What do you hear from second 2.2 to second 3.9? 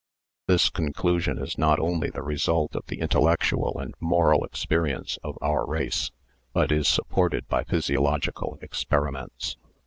result of the intellectual